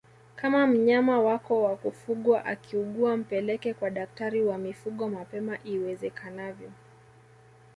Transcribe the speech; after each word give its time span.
Kama 0.35 0.67
mnyama 0.67 1.19
wako 1.21 1.63
wa 1.63 1.75
kufugwa 1.75 2.45
akiugua 2.45 3.17
mpeleke 3.17 3.73
kwa 3.73 3.89
daktari 3.89 4.41
wa 4.43 4.57
mifugo 4.57 5.09
mapema 5.09 5.57
iwezekanavyo 5.63 6.71